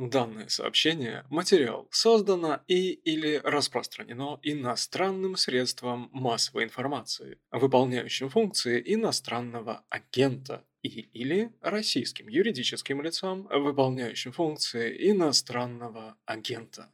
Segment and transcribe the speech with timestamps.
[0.00, 10.64] Данное сообщение, материал создано и или распространено иностранным средством массовой информации, выполняющим функции иностранного агента
[10.82, 16.88] и или российским юридическим лицом, выполняющим функции иностранного агента.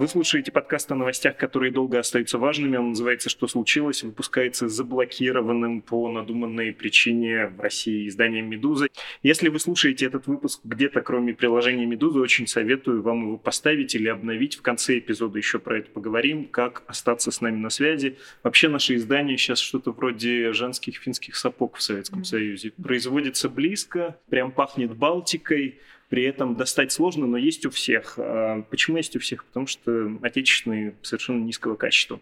[0.00, 2.78] Вы слушаете подкаст о новостях, которые долго остаются важными.
[2.78, 4.02] Он называется «Что случилось?».
[4.02, 8.86] Выпускается заблокированным по надуманной причине в России изданием «Медуза».
[9.22, 14.08] Если вы слушаете этот выпуск где-то, кроме приложения «Медуза», очень советую вам его поставить или
[14.08, 14.56] обновить.
[14.56, 18.16] В конце эпизода еще про это поговорим, как остаться с нами на связи.
[18.42, 22.24] Вообще наше издание сейчас что-то вроде женских финских сапог в Советском mm-hmm.
[22.24, 22.72] Союзе.
[22.82, 25.78] Производится близко, прям пахнет Балтикой
[26.10, 28.18] при этом достать сложно, но есть у всех.
[28.18, 29.46] А почему есть у всех?
[29.46, 32.20] Потому что отечественные совершенно низкого качества.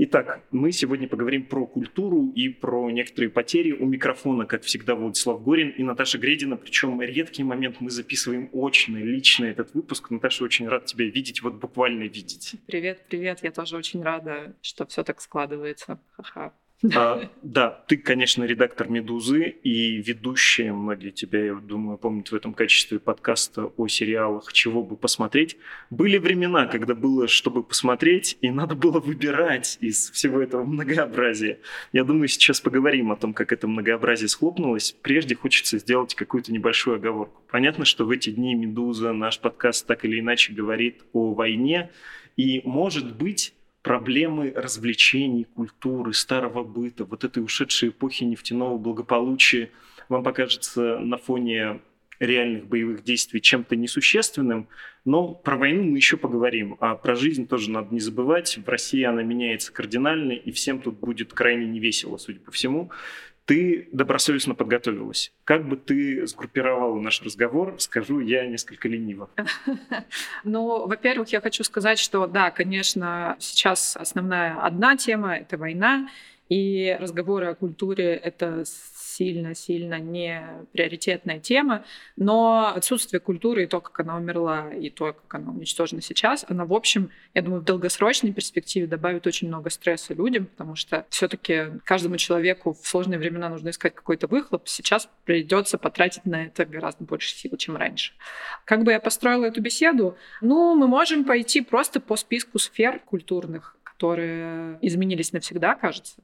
[0.00, 3.72] Итак, мы сегодня поговорим про культуру и про некоторые потери.
[3.72, 6.56] У микрофона, как всегда, Владислав Горин и Наташа Гредина.
[6.56, 10.10] Причем редкий момент мы записываем очно, лично этот выпуск.
[10.10, 12.54] Наташа, очень рад тебя видеть, вот буквально видеть.
[12.66, 13.40] Привет, привет.
[13.42, 16.00] Я тоже очень рада, что все так складывается.
[16.16, 16.54] Ха-ха.
[16.94, 22.54] А, да, ты, конечно, редактор «Медузы» и ведущая, многие тебя, я думаю, помнят в этом
[22.54, 25.56] качестве подкаста о сериалах «Чего бы посмотреть».
[25.90, 31.58] Были времена, когда было «Чтобы посмотреть», и надо было выбирать из всего этого многообразия.
[31.92, 34.94] Я думаю, сейчас поговорим о том, как это многообразие схлопнулось.
[35.02, 37.42] Прежде хочется сделать какую-то небольшую оговорку.
[37.50, 41.90] Понятно, что в эти дни «Медуза», наш подкаст так или иначе говорит о войне,
[42.36, 43.52] и, может быть,
[43.88, 49.70] проблемы развлечений, культуры, старого быта, вот этой ушедшей эпохи нефтяного благополучия
[50.10, 51.80] вам покажется на фоне
[52.20, 54.68] реальных боевых действий чем-то несущественным,
[55.06, 58.58] но про войну мы еще поговорим, а про жизнь тоже надо не забывать.
[58.58, 62.90] В России она меняется кардинально, и всем тут будет крайне невесело, судя по всему
[63.48, 65.32] ты добросовестно подготовилась.
[65.44, 69.30] Как бы ты сгруппировала наш разговор, скажу я несколько лениво.
[70.44, 76.08] Ну, во-первых, я хочу сказать, что да, конечно, сейчас основная одна тема— это война,
[76.48, 78.64] и разговоры о культуре— это
[79.18, 81.84] сильно-сильно не приоритетная тема,
[82.16, 86.64] но отсутствие культуры и то, как она умерла, и то, как она уничтожена сейчас, она,
[86.64, 91.26] в общем, я думаю, в долгосрочной перспективе добавит очень много стресса людям, потому что все
[91.26, 94.68] таки каждому человеку в сложные времена нужно искать какой-то выхлоп.
[94.68, 98.12] Сейчас придется потратить на это гораздо больше сил, чем раньше.
[98.64, 100.16] Как бы я построила эту беседу?
[100.40, 106.22] Ну, мы можем пойти просто по списку сфер культурных, которые изменились навсегда, кажется.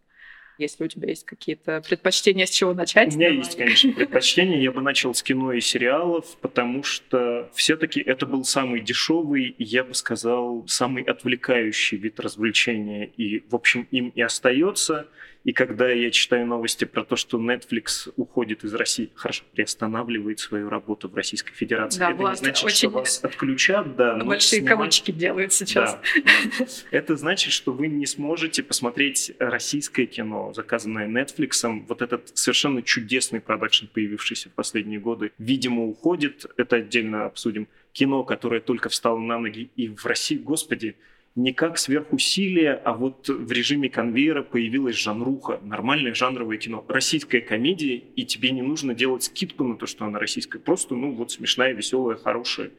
[0.59, 3.15] Если у тебя есть какие-то предпочтения, с чего начать?
[3.15, 3.39] У меня давай.
[3.39, 4.61] есть, конечно, предпочтения.
[4.61, 9.85] Я бы начал с кино и сериалов, потому что все-таки это был самый дешевый, я
[9.85, 13.07] бы сказал, самый отвлекающий вид развлечения.
[13.17, 15.09] И, в общем, им и остается.
[15.45, 20.71] И когда я читаю новости про то, что Netflix уходит из России, хорошо, приостанавливает свою
[20.71, 22.89] работу в Российской Федерации, да, это не значит, очень...
[22.89, 23.95] что вас отключат.
[23.95, 24.69] Да, Большие снимать...
[24.71, 25.99] кавычки делают сейчас.
[26.25, 31.85] Да, Это значит, что вы не сможете посмотреть российское кино, заказанное Netflix.
[31.89, 36.47] Вот этот совершенно чудесный продакшн, появившийся в последние годы, видимо, уходит.
[36.57, 37.69] Это отдельно обсудим.
[37.93, 40.97] Кино, которое только встало на ноги и в России, господи,
[41.37, 47.97] не как сверхусилие, а вот в режиме конвейера появилась жанруха, нормальное жанровое кино, российская комедия,
[47.97, 51.73] и тебе не нужно делать скидку на то, что она российская, просто, ну, вот смешная,
[51.73, 52.71] веселая, хорошая.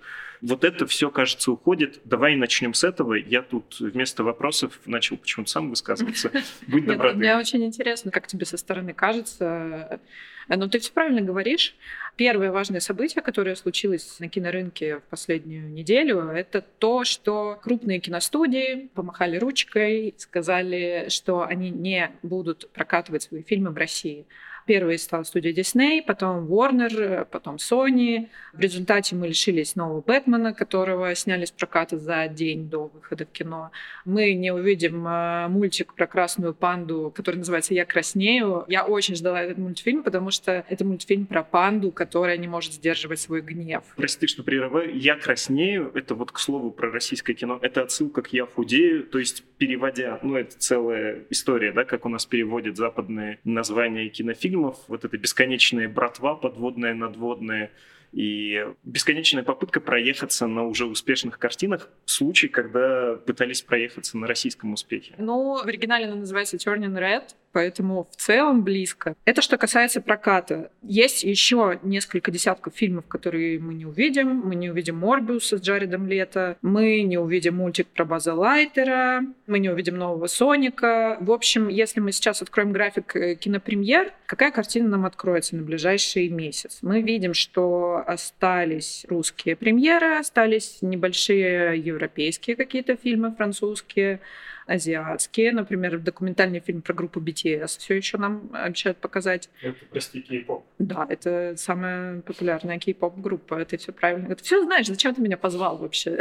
[0.41, 2.01] Вот это все, кажется, уходит.
[2.05, 3.13] Давай начнем с этого.
[3.13, 6.31] Я тут вместо вопросов начал почему-то сам высказываться.
[6.67, 7.13] Будь добра.
[7.13, 9.99] Мне очень интересно, как тебе со стороны кажется.
[10.47, 11.75] Ну, ты все правильно говоришь.
[12.15, 18.89] Первое важное событие, которое случилось на кинорынке в последнюю неделю, это то, что крупные киностудии
[18.93, 24.25] помахали ручкой, сказали, что они не будут прокатывать свои фильмы в России.
[24.65, 28.29] Первой стала студия Disney, потом Warner, потом Sony.
[28.51, 33.29] В результате мы лишились нового Бэтмена, которого сняли с проката за день до выхода в
[33.29, 33.71] кино.
[34.05, 38.65] Мы не увидим э, мультик про красную панду, который называется «Я краснею».
[38.67, 43.19] Я очень ждала этот мультфильм, потому что это мультфильм про панду, которая не может сдерживать
[43.19, 43.83] свой гнев.
[43.95, 44.97] Прости, что прерываю.
[44.97, 47.59] «Я краснею»— это вот, к слову, про российское кино.
[47.61, 52.09] Это отсылка к «Я худею», то есть переводя, ну, это целая история, да, как у
[52.09, 57.71] нас переводят западные названия кинофильмов, фильмов, вот эта бесконечная братва подводная, надводная,
[58.13, 64.71] и бесконечная попытка проехаться на уже успешных картинах в случае, когда пытались проехаться на российском
[64.71, 65.15] успехе.
[65.17, 69.15] Ну, в оригинале она называется Turning Red, поэтому в целом близко.
[69.23, 70.71] Это что касается проката.
[70.83, 74.41] Есть еще несколько десятков фильмов, которые мы не увидим.
[74.43, 79.59] Мы не увидим Морбиуса с Джаредом Лето, мы не увидим мультик про База Лайтера, мы
[79.59, 81.17] не увидим нового Соника.
[81.21, 86.27] В общем, если мы сейчас откроем график э, кинопремьер, какая картина нам откроется на ближайший
[86.27, 86.79] месяц?
[86.81, 94.19] Мы видим, что остались русские премьеры, остались небольшие европейские какие-то фильмы, французские,
[94.65, 95.51] азиатские.
[95.51, 99.49] Например, документальный фильм про группу BTS все еще нам обещают показать.
[99.61, 100.65] Это, прости, кей-поп.
[100.79, 103.55] Да, это самая популярная кей-поп-группа.
[103.55, 104.35] Это все правильно.
[104.35, 106.19] Ты все знаешь, зачем ты меня позвал вообще?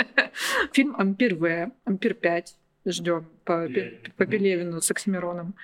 [0.72, 2.46] Фильм «Ампир В», «Ампир 5».
[2.84, 3.68] Ждем по,
[4.16, 5.54] по Пелевину с Оксимироном.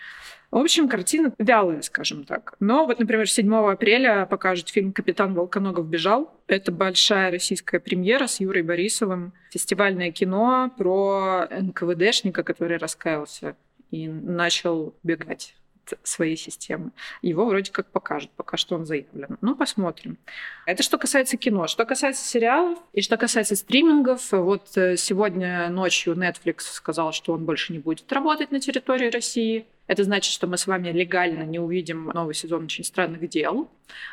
[0.50, 2.54] В общем, картина вялая, скажем так.
[2.58, 6.34] Но вот, например, 7 апреля покажут фильм «Капитан Волконогов бежал».
[6.46, 9.34] Это большая российская премьера с Юрой Борисовым.
[9.50, 13.56] Фестивальное кино про НКВДшника, который раскаялся
[13.90, 15.54] и начал бегать
[16.02, 16.92] своей системы.
[17.22, 19.38] Его вроде как покажут, пока что он заявлен.
[19.40, 20.18] Ну, посмотрим.
[20.66, 21.66] Это что касается кино.
[21.66, 27.44] Что касается сериалов и что касается стримингов, вот э, сегодня ночью Netflix сказал, что он
[27.44, 29.66] больше не будет работать на территории России.
[29.88, 33.68] Это значит, что мы с вами легально не увидим новый сезон «Очень странных дел».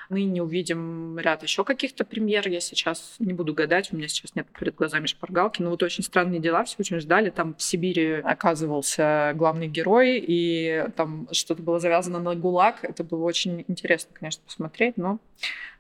[0.10, 2.48] Мы не увидим ряд еще каких-то премьер.
[2.48, 5.62] Я сейчас не буду гадать, у меня сейчас нет перед глазами шпаргалки.
[5.62, 7.30] Но вот «Очень странные дела» все очень ждали.
[7.30, 12.86] Там в Сибири оказывался главный герой, и там что-то было завязано на ГУЛАГ.
[12.86, 15.20] Это было очень интересно, конечно, посмотреть, но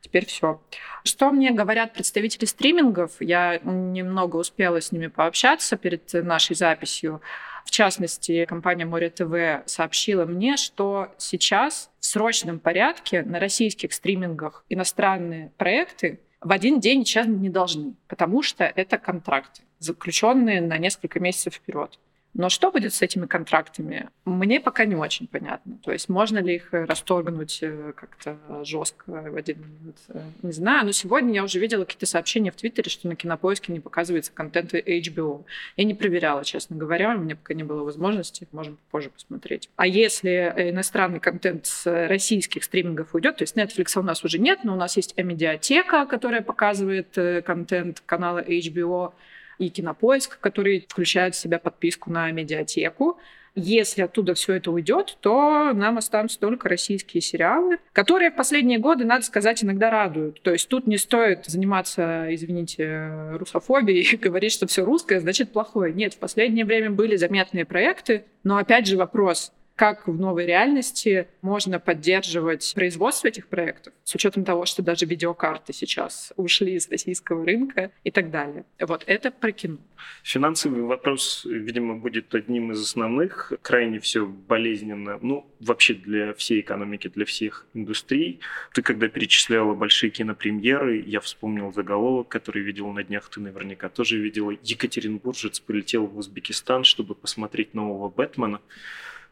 [0.01, 0.61] теперь все.
[1.05, 3.13] Что мне говорят представители стримингов?
[3.21, 7.21] Я немного успела с ними пообщаться перед нашей записью.
[7.65, 14.63] В частности, компания Море ТВ сообщила мне, что сейчас в срочном порядке на российских стримингах
[14.69, 21.19] иностранные проекты в один день исчезнуть не должны, потому что это контракты, заключенные на несколько
[21.19, 21.99] месяцев вперед.
[22.35, 25.77] Но что будет с этими контрактами, мне пока не очень понятно.
[25.83, 30.85] То есть можно ли их расторгнуть э, как-то жестко в один момент, э, не знаю.
[30.85, 34.73] Но сегодня я уже видела какие-то сообщения в Твиттере, что на Кинопоиске не показывается контент
[34.73, 35.45] HBO.
[35.77, 39.69] Я не проверяла, честно говоря, у меня пока не было возможности, можем позже посмотреть.
[39.77, 44.65] А если иностранный контент с российских стримингов уйдет, то есть Netflix у нас уже нет,
[44.65, 49.13] но у нас есть медиатека, которая показывает э, контент канала HBO,
[49.59, 53.19] и Кинопоиск, который включает в себя подписку на медиатеку.
[53.57, 59.05] Если оттуда все это уйдет, то нам останутся только российские сериалы, которые в последние годы,
[59.05, 60.41] надо сказать, иногда радуют.
[60.41, 65.93] То есть тут не стоит заниматься, извините, русофобией и говорить, что все русское значит плохое.
[65.93, 71.27] Нет, в последнее время были заметные проекты, но опять же вопрос, как в новой реальности
[71.41, 77.45] можно поддерживать производство этих проектов с учетом того, что даже видеокарты сейчас ушли из российского
[77.45, 78.65] рынка и так далее.
[78.79, 79.77] Вот это про кино.
[80.23, 83.51] Финансовый вопрос, видимо, будет одним из основных.
[83.61, 88.39] Крайне все болезненно, ну, вообще для всей экономики, для всех индустрий.
[88.73, 94.19] Ты когда перечисляла большие кинопремьеры, я вспомнил заголовок, который видел на днях, ты наверняка тоже
[94.19, 94.51] видела.
[94.63, 98.61] Екатеринбуржец полетел в Узбекистан, чтобы посмотреть нового Бэтмена.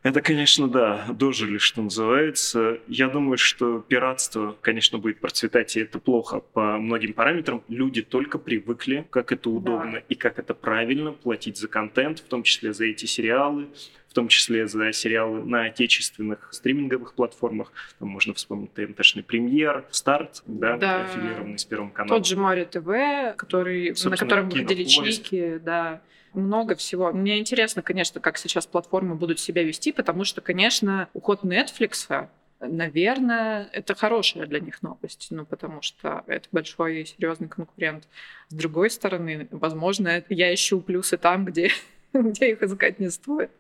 [0.03, 2.79] Это, конечно, да, дожили, что называется.
[2.88, 7.63] Я думаю, что пиратство, конечно, будет процветать, и это плохо по многим параметрам.
[7.69, 10.03] Люди только привыкли, как это удобно да.
[10.09, 13.69] и как это правильно платить за контент, в том числе за эти сериалы,
[14.09, 17.71] в том числе за сериалы на отечественных стриминговых платформах.
[17.99, 21.06] Там можно вспомнить ТНТшный премьер, старт, да, да.
[21.06, 22.19] аффилированный с Первым каналом.
[22.19, 26.01] Тот же Море ТВ, который, Собственно, на котором выходили чики, да
[26.33, 27.12] много всего.
[27.12, 32.27] Мне интересно, конечно, как сейчас платформы будут себя вести, потому что, конечно, уход Netflix
[32.68, 38.07] наверное, это хорошая для них новость, ну, потому что это большой и серьезный конкурент.
[38.49, 41.71] С другой стороны, возможно, я ищу плюсы там, где,
[42.13, 43.52] где их искать не стоит.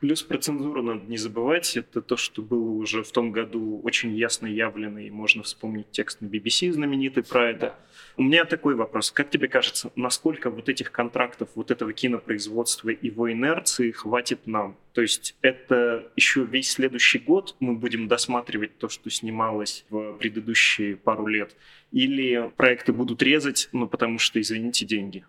[0.00, 1.76] Плюс про цензуру надо не забывать.
[1.76, 6.20] Это то, что было уже в том году очень ясно явлено, и можно вспомнить текст
[6.20, 7.78] на BBC знаменитый про это.
[8.16, 9.10] У меня такой вопрос.
[9.10, 14.76] Как тебе кажется, насколько вот этих контрактов, вот этого кинопроизводства и его инерции хватит нам?
[14.92, 20.96] То есть это еще весь следующий год мы будем досматривать то, что снималось в предыдущие
[20.96, 21.56] пару лет?
[21.92, 25.24] Или проекты будут резать, ну потому что, извините, деньги?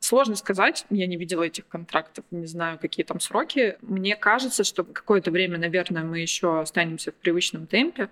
[0.00, 3.76] Сложно сказать, я не видела этих контрактов, не знаю, какие там сроки.
[3.82, 8.08] Мне кажется, что какое-то время, наверное, мы еще останемся в привычном темпе,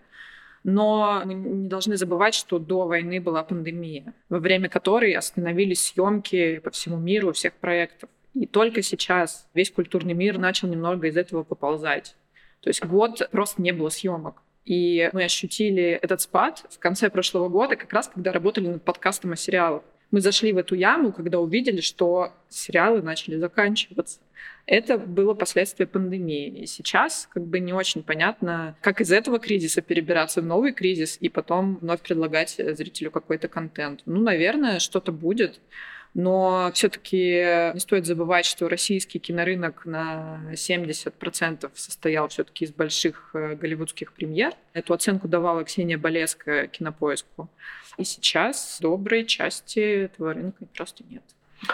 [0.65, 6.59] но мы не должны забывать, что до войны была пандемия, во время которой остановились съемки
[6.59, 8.11] по всему миру всех проектов.
[8.35, 12.17] И только сейчас весь культурный мир начал немного из этого поползать.
[12.61, 14.43] То есть год просто не было съемок.
[14.65, 19.33] И мы ощутили этот спад в конце прошлого года, как раз когда работали над подкастом
[19.33, 24.21] о сериалах мы зашли в эту яму, когда увидели, что сериалы начали заканчиваться.
[24.67, 26.49] Это было последствие пандемии.
[26.63, 31.19] И сейчас как бы не очень понятно, как из этого кризиса перебираться в новый кризис
[31.21, 34.03] и потом вновь предлагать зрителю какой-то контент.
[34.07, 35.61] Ну, наверное, что-то будет.
[36.15, 43.55] Но все-таки не стоит забывать, что российский кинорынок на 70% состоял все-таки из больших э,
[43.55, 44.55] голливудских премьер.
[44.73, 47.51] Эту оценку давала Ксения Болеская кинопоиску.
[47.99, 51.23] И сейчас доброй части этого рынка просто нет.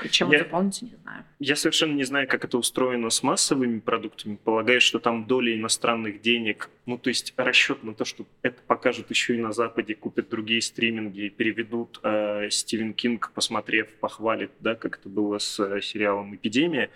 [0.04, 1.24] И чем я, он заполнится, не знаю.
[1.40, 4.36] Я совершенно не знаю, как это устроено с массовыми продуктами.
[4.36, 9.10] Полагаю, что там доля иностранных денег, ну то есть расчет на то, что это покажут
[9.10, 11.98] еще и на Западе, купят другие стриминги, переведут.
[12.04, 16.90] Э, Стивен Кинг, посмотрев, похвалит, да, как это было с э, сериалом «Эпидемия».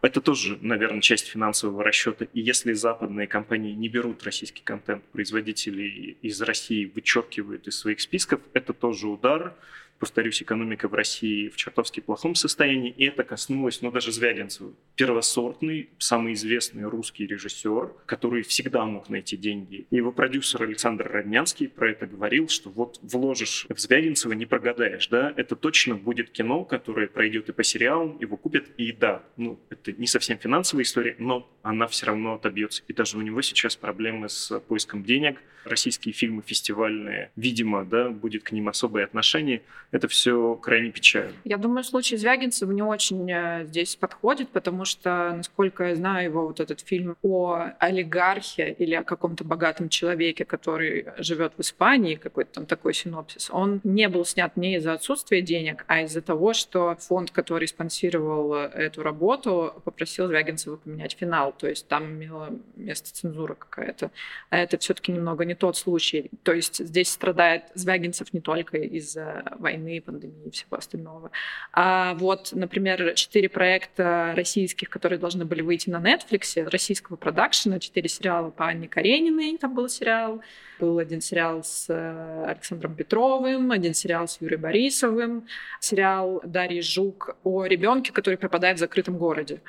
[0.00, 2.26] Это тоже, наверное, часть финансового расчета.
[2.32, 8.40] И если западные компании не берут российский контент, производители из России вычеркивают из своих списков,
[8.52, 9.54] это тоже удар
[9.98, 14.72] повторюсь, экономика в России в чертовски плохом состоянии, и это коснулось, ну, даже Звягинцева.
[14.96, 19.86] Первосортный, самый известный русский режиссер, который всегда мог найти деньги.
[19.90, 25.32] Его продюсер Александр Роднянский про это говорил, что вот вложишь в Звягинцева, не прогадаешь, да,
[25.36, 29.92] это точно будет кино, которое пройдет и по сериалам, его купят, и да, ну, это
[29.92, 32.82] не совсем финансовая история, но она все равно отобьется.
[32.88, 35.38] И даже у него сейчас проблемы с поиском денег.
[35.64, 41.32] Российские фильмы фестивальные, видимо, да, будет к ним особое отношение это все крайне печально.
[41.44, 46.46] Я думаю, случай Звягинцева не очень э, здесь подходит, потому что, насколько я знаю, его
[46.46, 52.52] вот этот фильм о олигархе или о каком-то богатом человеке, который живет в Испании, какой-то
[52.52, 56.96] там такой синопсис, он не был снят не из-за отсутствия денег, а из-за того, что
[56.96, 61.54] фонд, который спонсировал э, эту работу, попросил Звягинцева поменять финал.
[61.56, 64.10] То есть там имела место цензура какая-то.
[64.50, 66.30] А это все-таки немного не тот случай.
[66.42, 71.30] То есть здесь страдает Звягинцев не только из-за войны, войны, пандемии и всего остального.
[71.72, 78.08] А вот, например, четыре проекта российских, которые должны были выйти на Netflix, российского продакшена, четыре
[78.08, 80.40] сериала по Анне Карениной, там был сериал,
[80.80, 85.46] был один сериал с э, Александром Петровым, один сериал с Юрием Борисовым,
[85.80, 89.60] сериал Дарьи Жук о ребенке, который пропадает в закрытом городе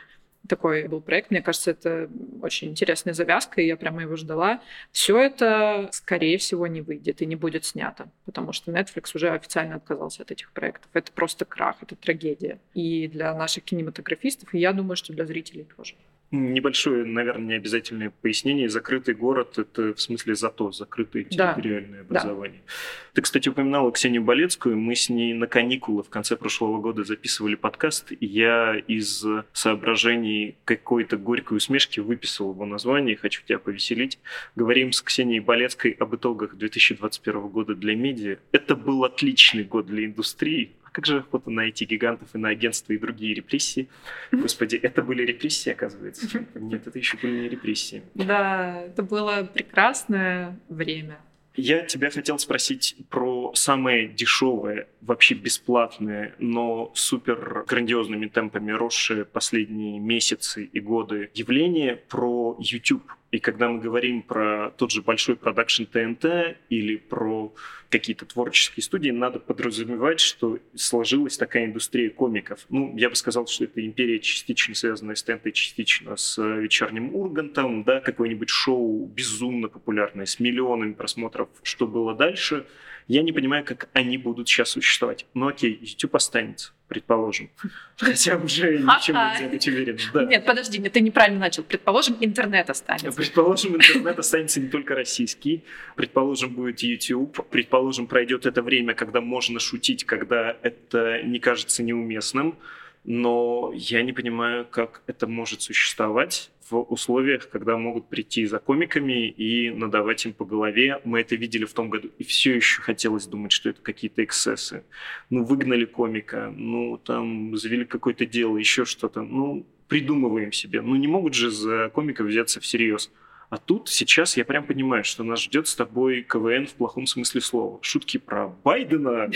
[0.50, 1.32] такой был проект.
[1.32, 2.10] Мне кажется, это
[2.42, 4.62] очень интересная завязка, и я прямо его ждала.
[4.92, 9.76] Все это, скорее всего, не выйдет и не будет снято, потому что Netflix уже официально
[9.76, 10.90] отказался от этих проектов.
[10.94, 12.60] Это просто крах, это трагедия.
[12.74, 15.96] И для наших кинематографистов, и я думаю, что для зрителей тоже.
[16.32, 18.70] Небольшое, наверное, необязательное пояснение.
[18.70, 22.20] Закрытый город– это в смысле зато закрытое территориальное да.
[22.20, 22.62] образование.
[22.66, 22.74] Да.
[23.14, 24.78] Ты, кстати, упоминала Ксению Болецкую.
[24.78, 28.12] Мы с ней на каникулы в конце прошлого года записывали подкаст.
[28.12, 33.16] И я из соображений какой-то горькой усмешки выписал его название.
[33.16, 34.20] Хочу тебя повеселить.
[34.56, 38.38] Говорим с Ксенией Болецкой об итогах 2021 года для медиа.
[38.52, 42.50] Это был отличный год для индустрии а как же охота на эти гигантов и на
[42.50, 43.90] агентства и другие репрессии?
[44.32, 46.46] Господи, это были репрессии, оказывается?
[46.56, 48.02] Нет, это еще были не репрессии.
[48.16, 51.20] Да, это было прекрасное время.
[51.56, 60.00] Я тебя хотел спросить про самое дешевое, вообще бесплатное, но супер грандиозными темпами росшее последние
[60.00, 63.04] месяцы и годы явление про YouTube.
[63.32, 67.54] И когда мы говорим про тот же большой продакшн ТНТ или про
[67.90, 72.66] какие-то творческие студии, надо подразумевать, что сложилась такая индустрия комиков.
[72.70, 77.84] Ну, я бы сказал, что это империя частично связанная с ТНТ, частично с вечерним Ургантом,
[77.84, 82.66] да, какое-нибудь шоу безумно популярное, с миллионами просмотров, что было дальше–
[83.10, 85.26] я не понимаю, как они будут сейчас существовать.
[85.34, 87.50] Ну окей, YouTube останется, предположим.
[87.98, 90.00] Хотя уже ничем нельзя быть уверенным.
[90.14, 90.26] Да.
[90.26, 91.64] Нет, подожди, нет, ты неправильно начал.
[91.64, 93.12] Предположим, интернет останется.
[93.12, 95.64] Предположим, интернет останется не только российский.
[95.96, 97.50] Предположим, будет YouTube.
[97.50, 102.60] Предположим, пройдет это время, когда можно шутить, когда это не кажется неуместным
[103.04, 109.28] но я не понимаю, как это может существовать в условиях, когда могут прийти за комиками
[109.28, 111.02] и надавать им по голове.
[111.04, 114.84] Мы это видели в том году, и все еще хотелось думать, что это какие-то эксцессы.
[115.30, 119.22] Ну, выгнали комика, ну, там, завели какое-то дело, еще что-то.
[119.22, 120.82] Ну, придумываем себе.
[120.82, 123.12] Ну, не могут же за комика взяться всерьез.
[123.50, 127.42] А тут сейчас я прям понимаю, что нас ждет с тобой КВН в плохом смысле
[127.42, 127.80] слова.
[127.82, 129.32] Шутки про Байдена,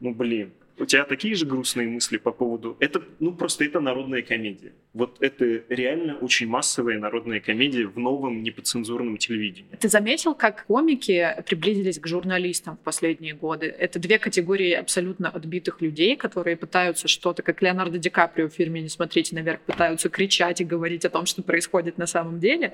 [0.00, 2.76] ну блин, у тебя такие же грустные мысли по поводу...
[2.80, 4.72] Это, ну, просто это народная комедия.
[4.92, 9.70] Вот это реально очень массовая народная комедия в новом неподцензурном телевидении.
[9.78, 13.66] Ты заметил, как комики приблизились к журналистам в последние годы?
[13.66, 18.80] Это две категории абсолютно отбитых людей, которые пытаются что-то, как Леонардо Ди Каприо в фильме
[18.80, 22.72] «Не смотрите наверх», пытаются кричать и говорить о том, что происходит на самом деле.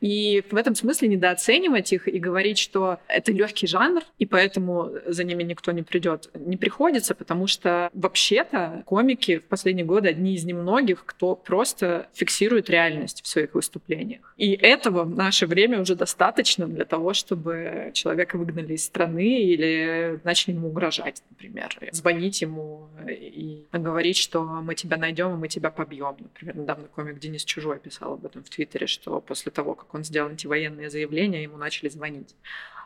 [0.00, 5.22] И в этом смысле недооценивать их и говорить, что это легкий жанр, и поэтому за
[5.22, 10.34] ними никто не придет, не приходится, потому потому что вообще-то комики в последние годы одни
[10.34, 14.32] из немногих, кто просто фиксирует реальность в своих выступлениях.
[14.36, 20.20] И этого в наше время уже достаточно для того, чтобы человека выгнали из страны или
[20.22, 25.70] начали ему угрожать, например, звонить ему и говорить, что мы тебя найдем и мы тебя
[25.70, 26.14] побьем.
[26.20, 30.04] Например, недавно комик Денис Чужой писал об этом в Твиттере, что после того, как он
[30.04, 32.36] сделал антивоенные заявления, ему начали звонить.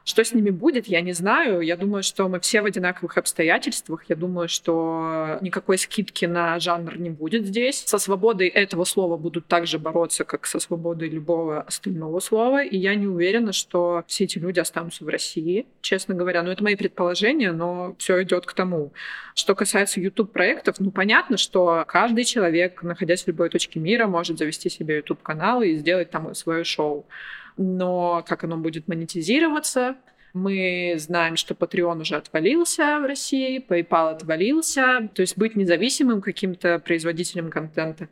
[0.07, 1.63] Что с ними будет, я не знаю.
[1.63, 4.05] Я думаю, что мы все в одинаковых обстоятельствах.
[4.09, 7.83] Я думаю, что никакой скидки на жанр не будет здесь.
[7.87, 12.63] Со свободой этого слова будут так же бороться, как со свободой любого остального слова.
[12.63, 16.45] И я не уверена, что все эти люди останутся в России, честно говоря.
[16.45, 18.93] Ну, это мои предположения, но все идет к тому.
[19.35, 24.71] Что касается YouTube-проектов, ну, понятно, что каждый человек, находясь в любой точке мира, может завести
[24.71, 27.07] себе YouTube-канал и сделать там свое шоу
[27.57, 29.97] но как оно будет монетизироваться,
[30.37, 35.09] мы знаем, что Patreon уже отвалился в России, PayPal отвалился.
[35.15, 38.09] То есть быть независимым каким-то производителем контента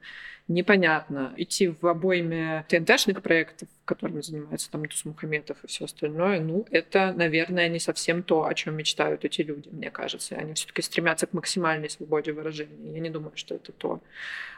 [0.49, 1.33] непонятно.
[1.37, 7.69] Идти в обойме ТНТшных проектов, которыми занимается там Мухаметов и все остальное, ну, это, наверное,
[7.69, 10.37] не совсем то, о чем мечтают эти люди, мне кажется.
[10.37, 12.95] Они все-таки стремятся к максимальной свободе выражения.
[12.95, 14.01] Я не думаю, что это то.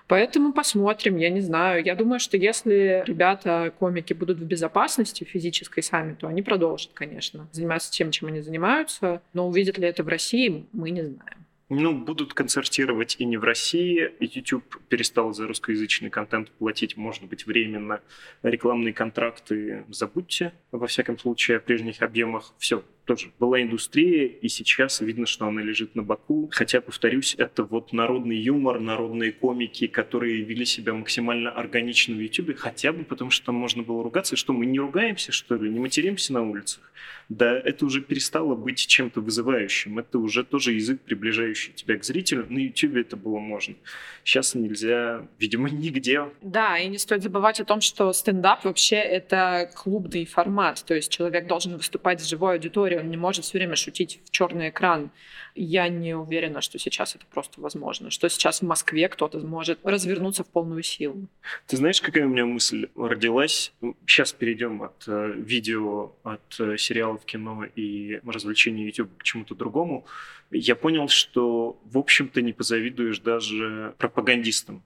[0.08, 1.84] Поэтому посмотрим, я не знаю.
[1.84, 7.48] Я думаю, что если ребята, комики, будут в безопасности физической сами, то они продолжат, конечно,
[7.52, 9.20] заниматься тем, чем они занимаются.
[9.32, 11.45] Но увидят ли это в России, мы не знаем.
[11.68, 14.12] Ну, будут концертировать и не в России.
[14.20, 18.00] YouTube перестал за русскоязычный контент платить, может быть, временно.
[18.44, 22.54] Рекламные контракты забудьте, во всяком случае, о прежних объемах.
[22.58, 26.48] Все, тоже была индустрия, и сейчас видно, что она лежит на боку.
[26.52, 32.56] Хотя, повторюсь, это вот народный юмор, народные комики, которые вели себя максимально органично в YouTube,
[32.56, 34.36] хотя бы потому, что там можно было ругаться.
[34.36, 36.92] Что, мы не ругаемся, что ли, не материмся на улицах?
[37.28, 39.98] Да, это уже перестало быть чем-то вызывающим.
[39.98, 42.46] Это уже тоже язык, приближающий тебя к зрителю.
[42.48, 43.74] На YouTube это было можно.
[44.22, 46.24] Сейчас нельзя, видимо, нигде.
[46.42, 50.84] Да, и не стоит забывать о том, что стендап вообще это клубный формат.
[50.86, 54.30] То есть человек должен выступать с живой аудиторией, он не может все время шутить в
[54.30, 55.10] черный экран.
[55.54, 60.44] Я не уверена, что сейчас это просто возможно, что сейчас в Москве кто-то может развернуться
[60.44, 61.26] в полную силу.
[61.66, 63.72] Ты знаешь, какая у меня мысль родилась?
[64.06, 70.06] Сейчас перейдем от э, видео, от э, сериалов, кино и развлечений YouTube к чему-то другому.
[70.50, 74.82] Я понял, что, в общем-то, не позавидуешь даже пропагандистам.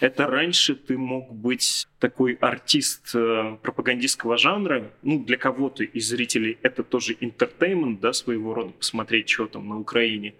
[0.00, 4.90] Это раньше ты мог быть такой артист э, пропагандистского жанра.
[5.02, 9.78] Ну, для кого-то из зрителей это тоже entertainment, да, своего рода, посмотреть, что там на
[9.78, 10.34] Украине.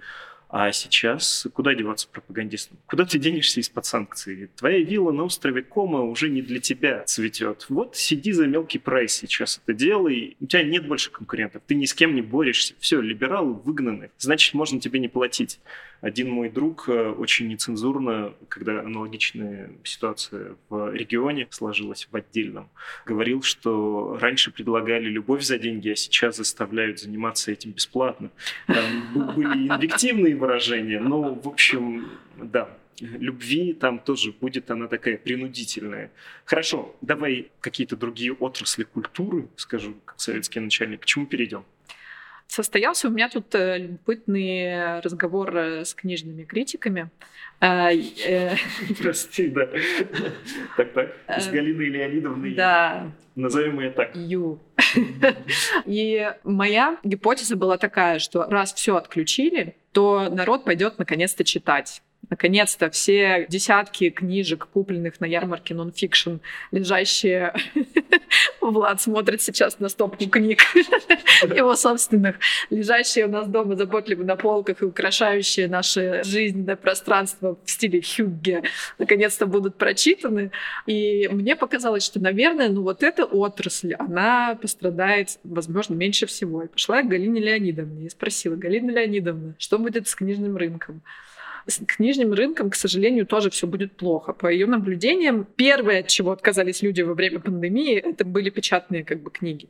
[0.52, 2.76] А сейчас куда деваться пропагандистам?
[2.84, 4.50] Куда ты денешься из-под санкций?
[4.54, 7.64] Твоя вилла на острове Комо уже не для тебя цветет.
[7.70, 10.36] Вот сиди за мелкий прайс сейчас это делай.
[10.40, 11.62] У тебя нет больше конкурентов.
[11.66, 12.74] Ты ни с кем не борешься.
[12.80, 14.10] Все, либералы выгнаны.
[14.18, 15.58] Значит, можно тебе не платить.
[16.02, 22.68] Один мой друг э, очень нецензурно, когда аналогичная ситуация в регионе сложилась в отдельном,
[23.06, 28.30] говорил, что раньше предлагали любовь за деньги, а сейчас заставляют заниматься этим бесплатно.
[28.66, 36.10] Там были инвективные выражения, но, в общем, да, любви там тоже будет она такая принудительная.
[36.44, 41.64] Хорошо, давай какие-то другие отрасли культуры, скажу, как советский начальник, к чему перейдем?
[42.52, 47.08] Состоялся у меня тут э, любопытный разговор э, с книжными критиками.
[47.60, 48.56] А, э,
[49.00, 49.70] Прости, да.
[50.76, 51.16] Так, так.
[51.28, 52.54] С Галиной Леонидовной.
[52.54, 53.10] Да.
[53.36, 54.14] Назовем ее так.
[54.14, 54.60] Ю.
[55.86, 62.02] И моя гипотеза была такая, что раз все отключили, то народ пойдет наконец-то читать.
[62.32, 66.36] Наконец-то все десятки книжек, купленных на ярмарке нонфикшн,
[66.70, 67.52] лежащие...
[68.62, 70.60] Влад смотрит сейчас на стопку книг
[71.54, 72.36] его собственных,
[72.70, 78.62] лежащие у нас дома заботливо на полках и украшающие наше жизненное пространство в стиле Хюгге,
[78.96, 80.52] наконец-то будут прочитаны.
[80.86, 86.62] И мне показалось, что, наверное, ну вот эта отрасль, она пострадает, возможно, меньше всего.
[86.62, 91.02] И пошла я к Галине Леонидовне и спросила, Галина Леонидовна, что будет с книжным рынком?
[91.66, 94.32] С книжным рынком, к сожалению, тоже все будет плохо.
[94.32, 99.22] По ее наблюдениям, первое, от чего отказались люди во время пандемии, это были печатные как
[99.22, 99.68] бы книги.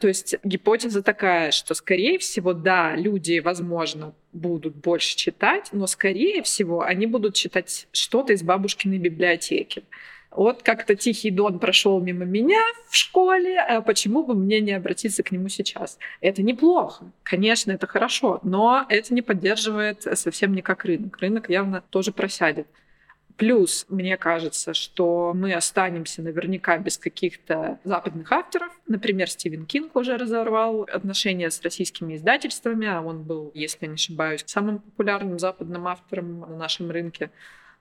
[0.00, 6.42] То есть гипотеза такая, что, скорее всего, да, люди, возможно, будут больше читать, но, скорее
[6.42, 9.84] всего, они будут читать что-то из бабушкиной библиотеки.
[10.34, 15.22] Вот как-то Тихий Дон прошел мимо меня в школе, а почему бы мне не обратиться
[15.22, 15.98] к нему сейчас?
[16.20, 21.18] Это неплохо, конечно, это хорошо, но это не поддерживает совсем никак рынок.
[21.18, 22.66] Рынок явно тоже просядет.
[23.36, 28.70] Плюс, мне кажется, что мы останемся наверняка без каких-то западных авторов.
[28.86, 33.94] Например, Стивен Кинг уже разорвал отношения с российскими издательствами, а он был, если я не
[33.94, 37.30] ошибаюсь, самым популярным западным автором на нашем рынке.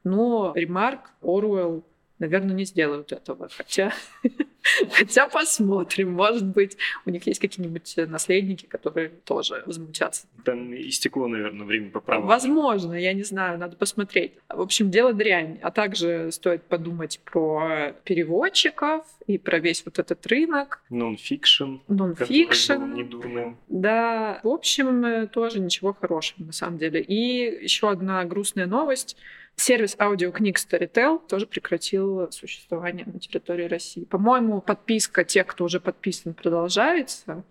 [0.04, 1.84] Но Ремарк, Оруэлл,
[2.20, 3.50] наверное, не сделают этого.
[3.56, 3.94] Хотя,
[4.92, 6.14] хотя посмотрим.
[6.14, 10.28] Может быть, у них есть какие-нибудь наследники, которые тоже возмутятся.
[10.46, 12.28] Там истекло, наверное, время по праву.
[12.28, 14.34] Возможно, я не знаю, надо посмотреть.
[14.50, 15.60] В общем, дело дрянь.
[15.62, 20.82] А также стоит подумать про переводчиков и про весь вот этот рынок.
[20.90, 21.78] Нон-фикшн.
[21.88, 22.94] Нон-фикшн.
[22.94, 23.58] недурным.
[23.68, 27.02] Да, в общем, тоже ничего хорошего, на самом деле.
[27.02, 29.18] И еще одна грустная новость—
[29.56, 34.04] Сервис аудиокниг Storytel тоже прекратил существование на территории России.
[34.04, 37.44] По-моему, подписка тех, кто уже подписан, продолжается.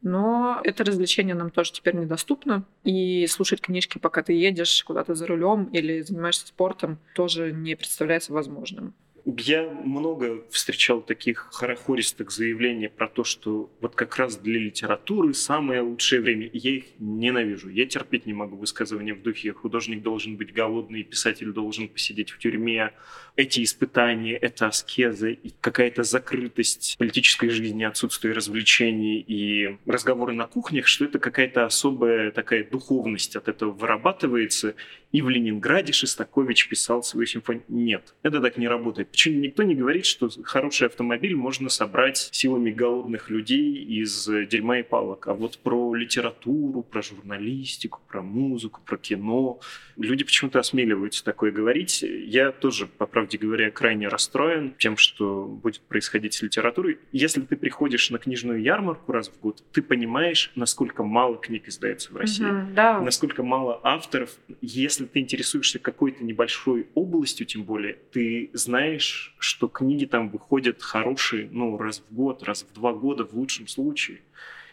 [0.00, 2.64] Но это развлечение нам тоже теперь недоступно.
[2.82, 8.32] И слушать книжки, пока ты едешь куда-то за рулем или занимаешься спортом, тоже не представляется
[8.32, 8.94] возможным.
[9.24, 15.80] Я много встречал таких хорохористых заявлений про то, что вот как раз для литературы самое
[15.80, 16.50] лучшее время.
[16.52, 17.68] Я их ненавижу.
[17.68, 22.38] Я терпеть не могу высказывания в духе «художник должен быть голодный, писатель должен посидеть в
[22.38, 22.92] тюрьме».
[23.36, 31.04] Эти испытания, это аскеза какая-то закрытость политической жизни, отсутствие развлечений и разговоры на кухнях, что
[31.04, 34.74] это какая-то особая такая духовность от этого вырабатывается.
[35.12, 37.64] И в Ленинграде Шестакович писал свою симфонию.
[37.68, 39.11] Нет, это так не работает.
[39.12, 44.82] Почему никто не говорит, что хороший автомобиль можно собрать силами голодных людей из дерьма и
[44.82, 45.28] палок.
[45.28, 49.60] А вот про литературу, про журналистику, про музыку, про кино
[49.98, 52.02] люди почему-то осмеливаются такое говорить.
[52.02, 56.98] Я тоже, по правде говоря, крайне расстроен тем, что будет происходить с литературой.
[57.12, 62.12] Если ты приходишь на книжную ярмарку раз в год, ты понимаешь, насколько мало книг издается
[62.12, 62.98] в России, Мгм, да.
[63.00, 64.30] насколько мало авторов.
[64.62, 71.48] Если ты интересуешься какой-то небольшой областью, тем более, ты знаешь, что книги там выходят хорошие,
[71.50, 74.20] ну, раз в год, раз в два года в лучшем случае.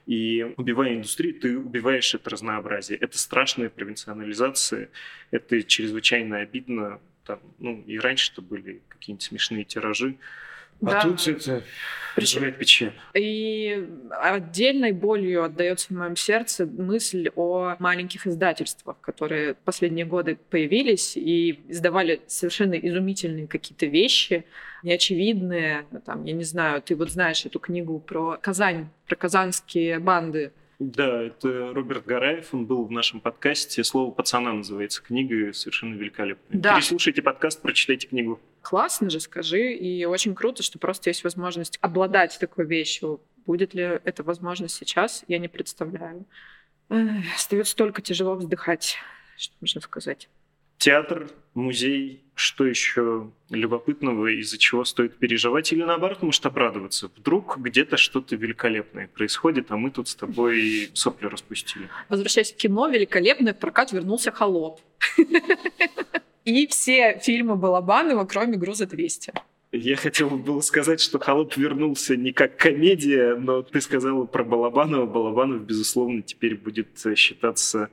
[0.06, 2.98] И убивая индустрию, ты убиваешь это разнообразие.
[2.98, 4.89] Это страшная провинционализация,
[5.30, 7.00] это чрезвычайно обидно.
[7.26, 10.15] Там, ну, и раньше-то были какие-нибудь смешные тиражи.
[10.82, 11.02] А Да.
[11.02, 11.63] тут это
[12.15, 12.92] вызывает печаль.
[13.13, 21.15] И отдельной болью отдается в моем сердце мысль о маленьких издательствах, которые последние годы появились
[21.15, 24.46] и издавали совершенно изумительные какие-то вещи,
[24.84, 25.86] неочевидные.
[26.06, 30.52] Там, я не знаю, ты вот знаешь эту книгу про Казань, про казанские банды.
[30.80, 33.84] Да, это Роберт Гараев, он был в нашем подкасте.
[33.84, 36.58] «Слово пацана» называется книга, совершенно великолепная.
[36.58, 36.76] Да.
[36.76, 38.39] Переслушайте подкаст, прочитайте книгу.
[38.62, 39.74] Классно же, скажи.
[39.74, 43.20] И очень круто, что просто есть возможность обладать такой вещью.
[43.46, 46.26] Будет ли эта возможность сейчас, я не представляю.
[47.36, 48.98] Остается только тяжело вздыхать,
[49.36, 50.30] что можно сказать.
[50.80, 57.12] Театр, музей, что еще любопытного, из-за чего стоит переживать или наоборот, может обрадоваться.
[57.18, 61.89] Вдруг где-то что-то великолепное происходит, а мы тут с тобой сопли распустили.
[62.08, 64.80] Возвращаясь к кино, великолепно в прокат вернулся «Холоп».
[66.46, 69.38] И все фильмы Балабанова, кроме «Груза 200».
[69.74, 75.06] Я хотел было сказать, что «Холоп» вернулся не как комедия, но ты сказала про Балабанова.
[75.06, 76.88] Балабанов, безусловно, теперь будет
[77.18, 77.89] считаться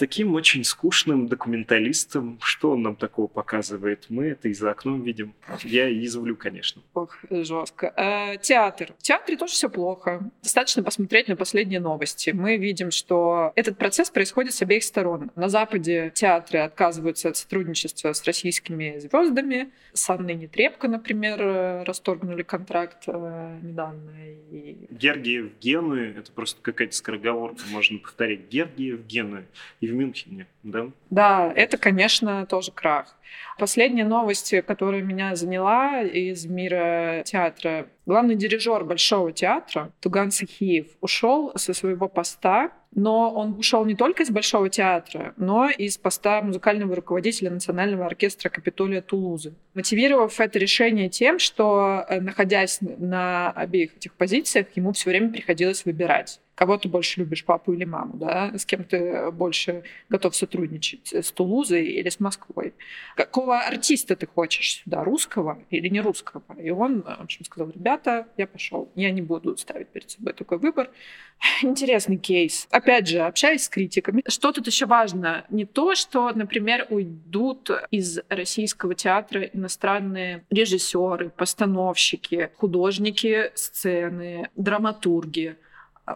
[0.00, 2.38] таким очень скучным документалистом.
[2.42, 4.06] Что он нам такого показывает?
[4.08, 5.34] Мы это и за окном видим.
[5.62, 6.80] Я извлю, конечно.
[6.94, 7.92] Ох, жестко.
[7.96, 8.94] Э, театр.
[8.98, 10.30] В театре тоже все плохо.
[10.42, 12.30] Достаточно посмотреть на последние новости.
[12.30, 15.30] Мы видим, что этот процесс происходит с обеих сторон.
[15.36, 19.70] На Западе театры отказываются от сотрудничества с российскими звездами.
[19.92, 24.12] С Анной Нетребко, например, э, расторгнули контракт э, недавно.
[24.50, 28.48] И Гергиев Генуи, это просто какая-то скороговорка, можно повторять.
[28.48, 29.44] Гергиев Генуи
[29.80, 30.86] и в Мюнхене, да?
[31.10, 33.16] Да, это, конечно, тоже крах.
[33.58, 37.86] Последняя новость, которая меня заняла из мира театра.
[38.06, 44.22] Главный дирижер Большого театра Туган Сахиев ушел со своего поста, но он ушел не только
[44.22, 49.54] из Большого театра, но и из поста музыкального руководителя Национального оркестра Капитолия Тулузы.
[49.74, 55.84] Мотивировав это решение тем, что, э, находясь на обеих этих позициях, ему все время приходилось
[55.84, 61.10] выбирать кого ты больше любишь, папу или маму, да, с кем ты больше готов сотрудничать,
[61.10, 62.74] с Тулузой или с Москвой.
[63.20, 66.42] Какого артиста ты хочешь сюда, русского или не русского?
[66.58, 70.56] И он, в общем, сказал, ребята, я пошел, я не буду ставить перед собой такой
[70.56, 70.88] выбор.
[71.62, 72.66] Интересный кейс.
[72.70, 75.44] Опять же, общаясь с критиками, что тут еще важно?
[75.50, 85.58] Не то, что, например, уйдут из российского театра иностранные режиссеры, постановщики, художники сцены, драматурги,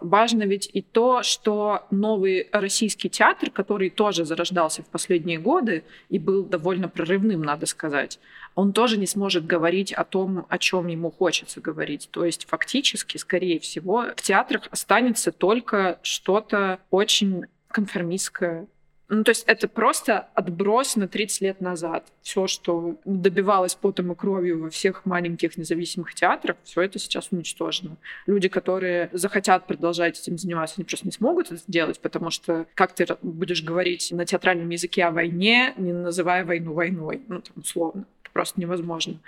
[0.01, 6.19] важно ведь и то, что новый российский театр, который тоже зарождался в последние годы и
[6.19, 8.19] был довольно прорывным, надо сказать,
[8.55, 12.09] он тоже не сможет говорить о том, о чем ему хочется говорить.
[12.11, 18.69] То есть фактически, скорее всего, в театрах останется только что-то очень конформистское,
[19.09, 22.07] ну, то есть это просто отброс на 30 лет назад.
[22.23, 27.97] Все, что добивалось потом и кровью во всех маленьких независимых театрах, все это сейчас уничтожено.
[28.27, 32.95] Люди, которые захотят продолжать этим заниматься, они просто не смогут это сделать, потому что как
[32.95, 38.07] ты будешь говорить на театральном языке о войне, не называя войну войной, ну, там, условно.
[38.23, 39.19] Это просто невозможно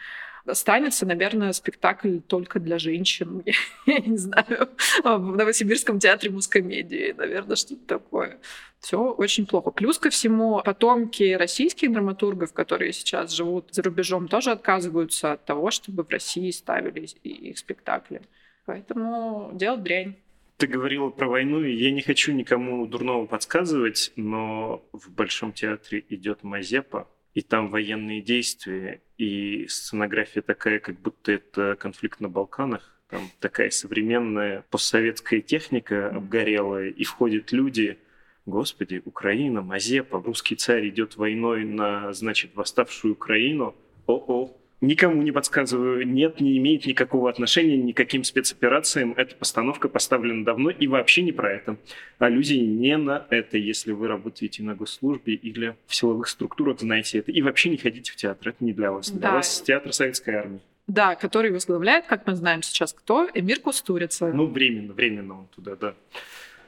[0.47, 3.43] останется, наверное, спектакль только для женщин.
[3.87, 4.69] Я не знаю,
[5.03, 8.39] в Новосибирском театре мускомедии, наверное, что-то такое.
[8.81, 9.71] Все очень плохо.
[9.71, 15.71] Плюс ко всему, потомки российских драматургов, которые сейчас живут за рубежом, тоже отказываются от того,
[15.71, 18.23] чтобы в России ставили их спектакли.
[18.65, 20.17] Поэтому делать дрянь.
[20.57, 26.03] Ты говорила про войну, и я не хочу никому дурного подсказывать, но в Большом театре
[26.09, 32.99] идет Мазепа, и там военные действия, и сценография такая, как будто это конфликт на Балканах.
[33.11, 37.99] Там такая современная постсоветская техника обгорелая, и входят люди,
[38.47, 43.75] господи, Украина, Мазепа, русский царь идет войной на, значит, восставшую Украину.
[44.07, 49.15] О-о, Никому не подсказываю, нет, не имеет никакого отношения никаким спецоперациям.
[49.17, 51.79] Эта постановка поставлена давно и вообще не про это.
[52.19, 57.33] Аллюзии не на это, если вы работаете на госслужбе или в силовых структурах, знаете это.
[57.33, 59.11] И вообще не ходите в театр, это не для вас.
[59.11, 59.33] Для да.
[59.33, 60.61] вас театр советской армии.
[60.87, 63.29] Да, который возглавляет, как мы знаем сейчас, кто?
[63.33, 64.31] Эмир Кустурица.
[64.33, 65.95] Ну, временно, временно он туда, да.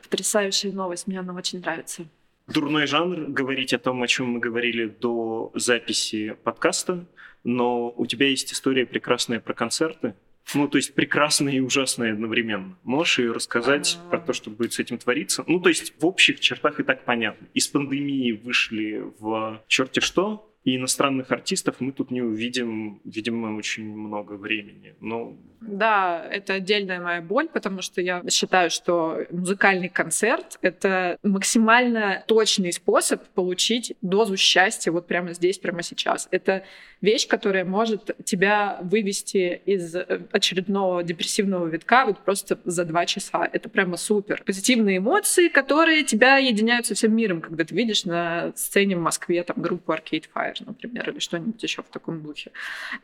[0.03, 2.07] Потрясающая новость, мне она очень нравится.
[2.47, 7.05] Дурной жанр говорить о том, о чем мы говорили до записи подкаста
[7.49, 10.15] но у тебя есть история прекрасная про концерты.
[10.55, 12.79] Ну, то есть прекрасная и ужасная одновременно.
[12.83, 15.45] Можешь ее рассказать про то, что будет с этим твориться?
[15.47, 17.47] Ну, то есть в общих чертах и так понятно.
[17.55, 23.85] Из пандемии вышли в черте что, и иностранных артистов мы тут не увидим, видимо, очень
[23.85, 24.95] много времени.
[25.01, 25.37] Но...
[25.61, 32.73] Да, это отдельная моя боль, потому что я считаю, что музыкальный концерт— это максимально точный
[32.73, 36.29] способ получить дозу счастья вот прямо здесь, прямо сейчас.
[36.31, 36.65] Это
[37.01, 43.49] вещь, которая может тебя вывести из э, очередного депрессивного витка вот просто за два часа.
[43.53, 44.43] Это прямо супер.
[44.45, 49.43] Позитивные эмоции, которые тебя единяют со всем миром, когда ты видишь на сцене в Москве
[49.43, 52.51] там группу Arcade Fire, например, или что-нибудь еще в таком духе.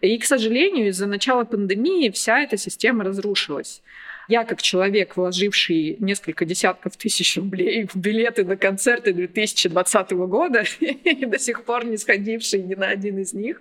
[0.01, 3.83] И, к сожалению, из-за начала пандемии вся эта система разрушилась.
[4.29, 11.27] Я, как человек, вложивший несколько десятков тысяч рублей в билеты на концерты 2020 года и
[11.27, 13.61] до сих пор не сходивший ни на один из них,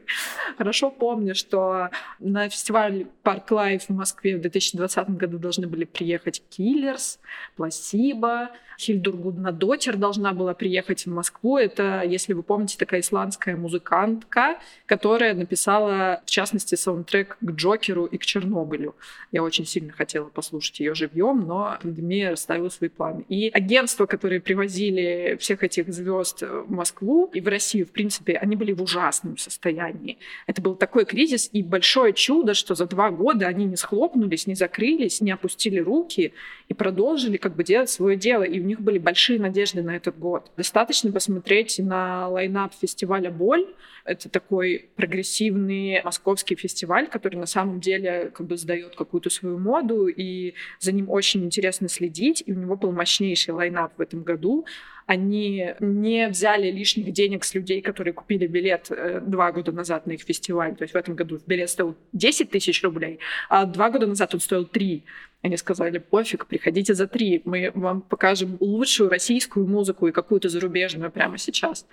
[0.57, 6.43] хорошо помню, что на фестиваль Park Live в Москве в 2020 году должны были приехать
[6.49, 7.19] Killers,
[7.55, 8.49] Placebo,
[8.79, 11.57] Хильдур Гуднадоттир должна была приехать в Москву.
[11.57, 18.17] Это, если вы помните, такая исландская музыкантка, которая написала, в частности, саундтрек к Джокеру и
[18.17, 18.95] к Чернобылю.
[19.31, 23.25] Я очень сильно хотела послушать ее живьем, но пандемия расставила свои планы.
[23.29, 28.55] И агентства, которые привозили всех этих звезд в Москву и в Россию, в принципе, они
[28.55, 30.17] были в ужасном состоянии.
[30.47, 34.55] Это был такой кризис и большое чудо, что за два года они не схлопнулись, не
[34.55, 36.33] закрылись, не опустили руки
[36.73, 38.43] и продолжили как бы делать свое дело.
[38.43, 40.51] И у них были большие надежды на этот год.
[40.57, 43.65] Достаточно посмотреть на лайнап фестиваля «Боль».
[44.05, 50.07] Это такой прогрессивный московский фестиваль, который на самом деле как бы сдает какую-то свою моду,
[50.07, 52.43] и за ним очень интересно следить.
[52.45, 54.65] И у него был мощнейший лайнап в этом году
[55.05, 60.11] они не взяли лишних денег с людей, которые купили билет э, два года назад на
[60.11, 60.75] их фестиваль.
[60.75, 64.39] То есть в этом году билет стоил 10 тысяч рублей, а два года назад он
[64.39, 65.03] стоил 3.
[65.41, 71.11] Они сказали, пофиг, приходите за три, мы вам покажем лучшую российскую музыку и какую-то зарубежную
[71.11, 71.85] прямо сейчас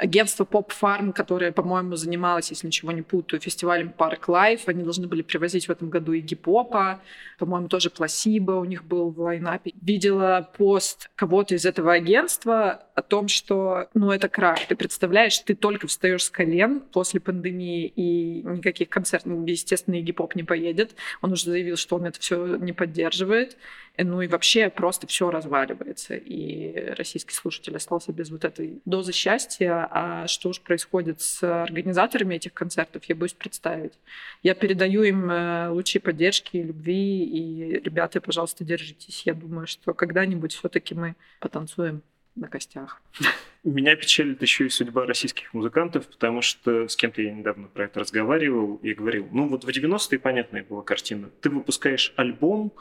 [0.00, 4.62] агентство Pop Farm, которое, по-моему, занималось, если ничего не путаю, фестивалем Park Life.
[4.66, 7.00] Они должны были привозить в этом году и гип-попа.
[7.38, 9.72] По-моему, тоже Пласибо у них был в лайнапе.
[9.80, 14.66] Видела пост кого-то из этого агентства о том, что, ну, это крах.
[14.66, 20.34] Ты представляешь, ты только встаешь с колен после пандемии, и никаких концертов, естественно, и гип-поп
[20.34, 20.94] не поедет.
[21.20, 23.58] Он уже заявил, что он это все не поддерживает.
[24.02, 26.14] Ну и вообще просто все разваливается.
[26.14, 29.88] И российский слушатель остался без вот этой дозы счастья.
[29.90, 33.92] А что же происходит с организаторами этих концертов, я боюсь представить.
[34.42, 37.24] Я передаю им э, лучи поддержки и любви.
[37.24, 39.22] И, ребята, пожалуйста, держитесь.
[39.26, 42.02] Я думаю, что когда-нибудь все-таки мы потанцуем
[42.36, 43.00] на костях.
[43.62, 48.00] Меня печалит еще и судьба российских музыкантов, потому что с кем-то я недавно про это
[48.00, 51.28] разговаривал и говорил, ну вот в 90-е понятная была картина.
[51.42, 52.72] Ты выпускаешь альбом,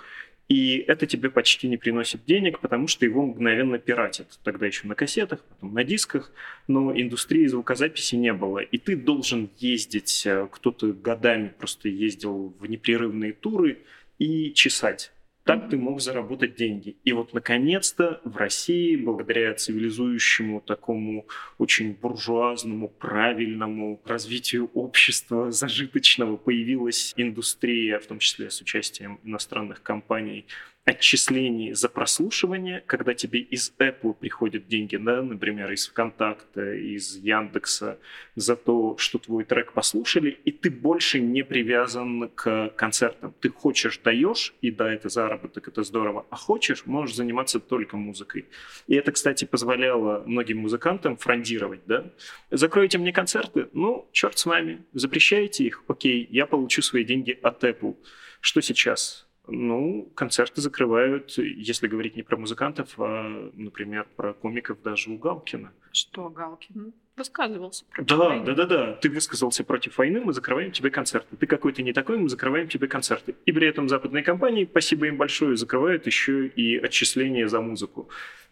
[0.50, 4.40] и это тебе почти не приносит денег, потому что его мгновенно пиратят.
[4.44, 6.32] Тогда еще на кассетах, потом на дисках,
[6.68, 8.58] но индустрии звукозаписи не было.
[8.58, 13.78] И ты должен ездить, э, кто-то годами просто ездил в непрерывные туры
[14.18, 15.12] и чесать
[15.50, 16.98] так ты мог заработать деньги.
[17.04, 21.26] И вот, наконец-то, в России, благодаря цивилизующему такому
[21.58, 30.46] очень буржуазному, правильному развитию общества зажиточного, появилась индустрия, в том числе с участием иностранных компаний,
[30.86, 38.00] отчислений за прослушивание, когда тебе из Apple приходят деньги, да, например, из ВКонтакта, из Яндекса,
[38.36, 43.36] за то, что твой трек послушали, и ты больше не привязан к концертам.
[43.40, 48.46] Ты хочешь, даешь, и да, это заработок, это здорово, а хочешь, можешь заниматься только музыкой.
[48.88, 52.12] И это, кстати, позволяло многим музыкантам фрондировать, да.
[52.50, 57.64] Закройте мне концерты, ну, черт с вами, запрещаете их, окей, я получу свои деньги от
[57.64, 57.96] Apple.
[58.42, 59.29] Что сейчас?
[59.52, 65.72] Ну, концерты закрывают, если говорить не про музыкантов, а, например, про комиков даже у Галкина.
[65.92, 68.46] Что Галкин высказывался против да, войны?
[68.46, 68.94] Да, да, да.
[68.94, 71.36] Ты высказался против войны, мы закрываем тебе концерты.
[71.36, 73.36] Ты какой-то не такой, мы закрываем тебе концерты.
[73.46, 78.10] И при этом западные компании, спасибо им большое, закрывают еще и отчисления за музыку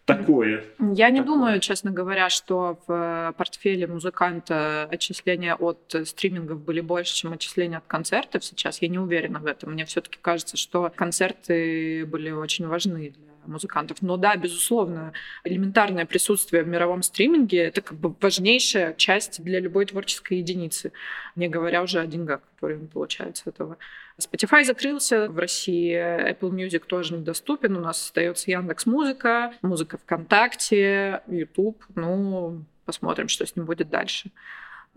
[0.08, 0.64] такое.
[0.78, 1.34] Я не такое.
[1.34, 7.78] думаю, честно говоря, что в э, портфеле музыканта отчисления от стримингов были больше, чем отчисления
[7.78, 8.82] от концертов сейчас.
[8.82, 9.72] Я не уверена в этом.
[9.72, 14.02] Мне все-таки кажется, что концерты были очень важны для музыкантов.
[14.02, 15.12] Но да, безусловно,
[15.44, 20.92] элементарное присутствие в мировом стриминге— это как бы важнейшая часть для любой творческой единицы,
[21.36, 23.78] не говоря уже о деньгах, которые он получает с этого.
[24.18, 31.22] Spotify закрылся в России, Apple Music тоже недоступен, у нас остается Яндекс Музыка, музыка ВКонтакте,
[31.28, 31.84] YouTube.
[31.94, 34.30] Ну, посмотрим, что с ним будет дальше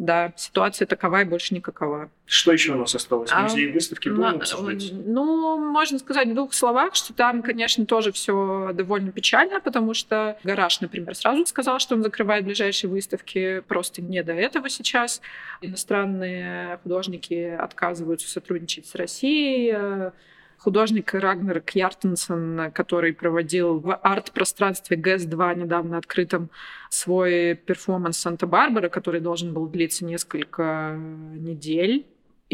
[0.01, 2.09] да, ситуация такова и больше никакова.
[2.25, 3.31] Что еще у нас осталось?
[3.31, 4.91] Музей а, выставки будем обсуждать?
[4.91, 10.39] Ну, можно сказать в двух словах, что там, конечно, тоже все довольно печально, потому что
[10.43, 13.61] Гараж, например, сразу сказал, что он закрывает ближайшие выставки.
[13.67, 15.21] Просто не до этого сейчас.
[15.61, 20.11] Иностранные художники отказываются сотрудничать с Россией
[20.63, 26.51] художник Рагнер Кьяртенсен, который проводил в арт-пространстве ГЭС-2 недавно открытом
[26.89, 32.05] свой перформанс «Санта-Барбара», который должен был длиться несколько недель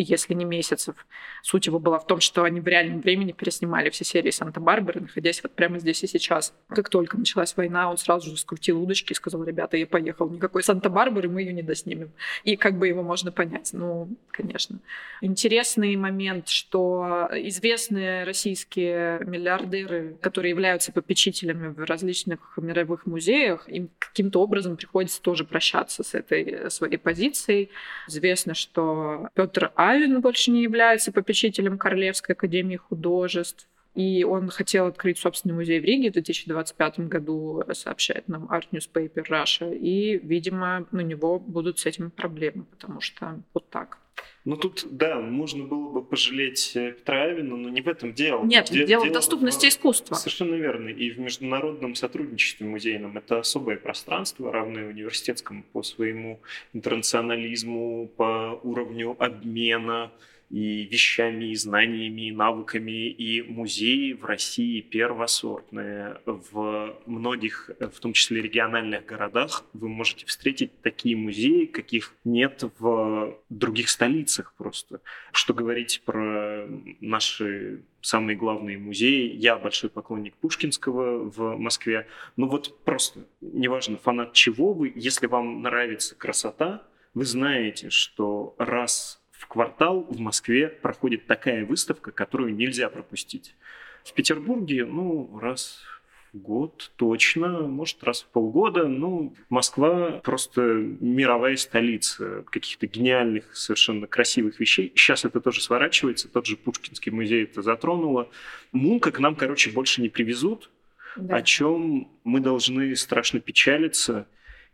[0.01, 0.95] если не месяцев.
[1.41, 5.41] Суть его была в том, что они в реальном времени переснимали все серии Санта-Барбары, находясь
[5.43, 6.53] вот прямо здесь и сейчас.
[6.69, 10.63] Как только началась война, он сразу же скрутил удочки и сказал, ребята, я поехал, никакой
[10.63, 12.11] Санта-Барбары, мы ее не доснимем.
[12.43, 14.79] И как бы его можно понять, ну, конечно.
[15.21, 24.41] Интересный момент, что известные российские миллиардеры, которые являются попечителями в различных мировых музеях, им каким-то
[24.41, 27.69] образом приходится тоже прощаться с этой своей позицией.
[28.07, 33.69] Известно, что Петр А Авин больше не является попечителем Королевской академии художеств.
[33.97, 39.27] И он хотел открыть собственный музей в Риге в 2025 году, сообщает нам Art Newspaper
[39.27, 39.75] Russia.
[39.75, 43.97] И, видимо, у него будут с этим проблемы, потому что вот так.
[44.45, 48.45] Ну тут, да, можно было бы пожалеть э, Петра Авина, но не в этом дело.
[48.45, 49.69] Нет, Де- дело в доступности в...
[49.69, 50.15] искусства.
[50.15, 50.89] Совершенно верно.
[50.89, 56.39] И в международном сотрудничестве музейном это особое пространство, равное университетскому по своему
[56.73, 60.11] интернационализму, по уровню обмена,
[60.49, 63.09] и вещами, и знаниями, и навыками.
[63.09, 66.21] И музеи в России первосортные.
[66.25, 73.37] В многих, в том числе региональных городах, вы можете встретить такие музеи, каких нет в
[73.49, 75.01] других столицах просто.
[75.31, 76.67] Что говорить про
[77.01, 79.35] наши самые главные музеи.
[79.35, 82.07] Я большой поклонник Пушкинского в Москве.
[82.37, 86.83] Ну вот просто, неважно, фанат чего вы, если вам нравится красота,
[87.13, 93.55] вы знаете, что раз в квартал в Москве проходит такая выставка, которую нельзя пропустить.
[94.03, 95.83] В Петербурге, ну, раз
[96.33, 98.87] в год точно, может, раз в полгода.
[98.87, 104.91] Ну, Москва просто мировая столица каких-то гениальных, совершенно красивых вещей.
[104.95, 108.29] Сейчас это тоже сворачивается, тот же Пушкинский музей это затронуло.
[108.71, 110.71] Мунка к нам, короче, больше не привезут,
[111.15, 111.37] да.
[111.37, 114.27] о чем мы должны страшно печалиться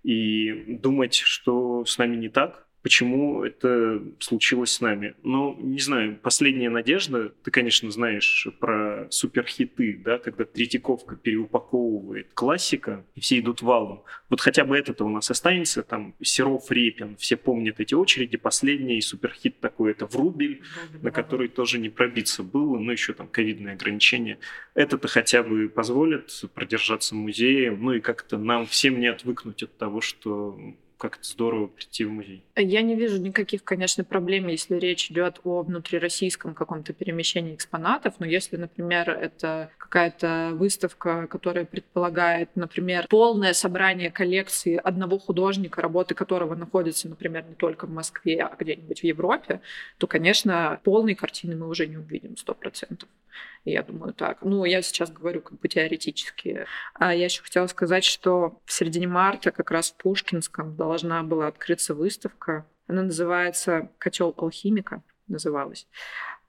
[0.04, 5.16] и думать, что с нами не так почему это случилось с нами.
[5.24, 13.06] Но, не знаю, последняя надежда, ты, конечно, знаешь про суперхиты, да, когда Третьяковка переупаковывает классика,
[13.16, 14.04] и все идут валом.
[14.30, 18.36] Вот хотя бы это-то у нас останется, там, Серов, Репин, все помнят эти очереди.
[18.36, 20.62] Последний суперхит такой, это Врубель,
[21.02, 24.40] на который тоже не пробиться было, но еще там ковидные ограничения.
[24.74, 30.02] Это-то хотя бы позволит продержаться музеем, ну и как-то нам всем не отвыкнуть от того,
[30.02, 30.60] что
[31.04, 32.46] как это здорово прийти в музей.
[32.56, 38.26] Я не вижу никаких, конечно, проблем, если речь идет о внутрироссийском каком-то перемещении экспонатов, но
[38.26, 46.56] если, например, это какая-то выставка, которая предполагает, например, полное собрание коллекции одного художника, работы которого
[46.56, 49.60] находятся, например, не только в Москве, а где-нибудь в Европе,
[49.98, 53.10] то, конечно, полной картины мы уже не увидим сто процентов.
[53.66, 54.42] Я думаю так.
[54.42, 56.66] Ну, я сейчас говорю как бы теоретически.
[56.96, 61.48] А я еще хотела сказать, что в середине марта как раз в Пушкинском должна была
[61.48, 62.66] открыться выставка.
[62.88, 65.88] Она называется «Котел алхимика» называлась.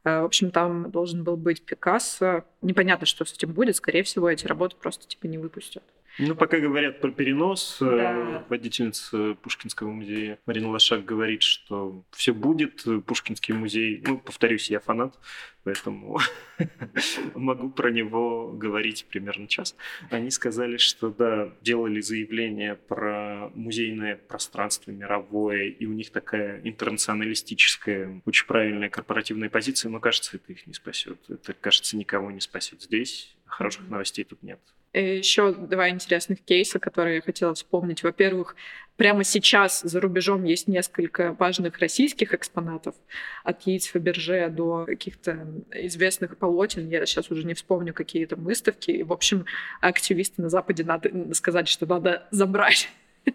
[0.03, 2.45] А, в общем, там должен был быть Пикассо.
[2.61, 3.77] Непонятно, что с этим будет.
[3.77, 5.85] Скорее всего, эти работы просто типа не выпустят.
[6.19, 8.45] Ну, пока говорят про перенос, э, да.
[8.49, 12.85] водительница Пушкинского музея Марина Лошак говорит, что все будет.
[13.07, 15.19] Пушкинский музей, ну, повторюсь, я фанат,
[15.65, 16.21] поэтому
[17.35, 19.75] могу про него говорить примерно час.
[20.11, 28.23] Они сказали, что, да, делали заявление про музейное пространство мировое, и у них такая интернационалистическая,
[28.25, 31.19] очень правильная корпоративная позиция, но, кажется, это их не спасет.
[31.29, 33.37] Это, кажется, никого не спасет здесь.
[33.47, 34.61] Хороших новостей тут нет.
[34.95, 38.05] Еще два интересных кейса, которые я хотела вспомнить.
[38.05, 38.55] Во-первых,
[38.97, 42.95] прямо сейчас за рубежом есть несколько важных российских экспонатов,
[43.43, 46.89] от яиц Фаберже до каких-то известных полотен.
[46.89, 48.93] Я сейчас уже не вспомню, какие там выставки.
[48.93, 49.47] И, в общем,
[49.81, 52.89] активисты на Западе надо сказать, что надо забрать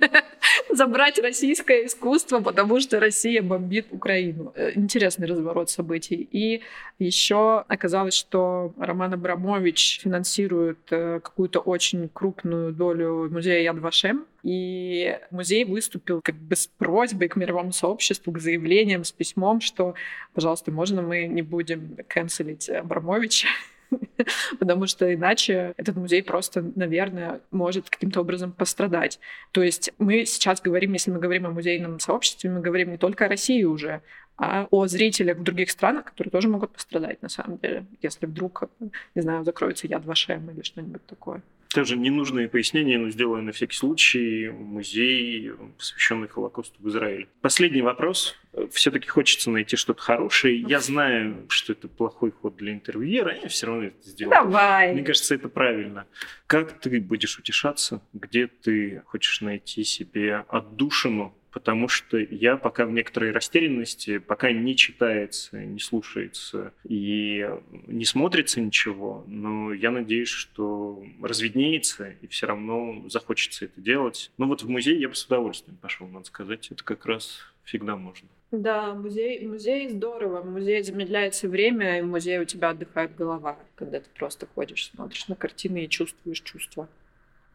[0.70, 4.53] забрать российское искусство, потому что Россия бомбит Украину.
[4.55, 6.28] Э, интересный разворот событий.
[6.32, 6.61] И
[6.99, 14.26] еще оказалось, что Роман Абрамович финансирует э, какую-то очень крупную долю музея Яд Вашем.
[14.43, 19.95] И музей выступил как бы с просьбой к мировому сообществу, к заявлениям, с письмом, что,
[20.34, 23.47] пожалуйста, можно мы не будем канцелить Абрамовича,
[24.59, 29.19] потому что иначе этот музей просто, наверное, может каким-то образом пострадать.
[29.51, 33.25] То есть мы сейчас говорим, если мы говорим о музейном сообществе, мы говорим не только
[33.25, 34.01] о России уже,
[34.37, 38.63] а о зрителях в других странах, которые тоже могут пострадать, на самом деле, если вдруг,
[39.15, 41.41] не знаю, закроется яд Вашем или что-нибудь такое.
[41.74, 44.49] Тоже ненужные пояснения, но сделаю на всякий случай.
[44.49, 47.28] Музей, посвященный Холокосту в Израиле.
[47.41, 48.36] Последний вопрос.
[48.72, 50.61] Все-таки хочется найти что-то хорошее.
[50.61, 54.32] Я знаю, что это плохой ход для интервьюера, я все равно это сделаю.
[54.32, 54.93] Давай.
[54.93, 56.07] Мне кажется, это правильно.
[56.47, 58.01] Как ты будешь утешаться?
[58.13, 64.76] Где ты хочешь найти себе отдушину потому что я пока в некоторой растерянности, пока не
[64.76, 67.47] читается, не слушается и
[67.88, 74.32] не смотрится ничего, но я надеюсь, что разведнеется и все равно захочется это делать.
[74.38, 77.95] Но вот в музей я бы с удовольствием пошел, надо сказать, это как раз всегда
[77.95, 78.28] можно.
[78.52, 80.41] Да, музей, музей здорово.
[80.41, 85.28] Музей замедляется время, и в музее у тебя отдыхает голова, когда ты просто ходишь, смотришь
[85.28, 86.89] на картины и чувствуешь чувства.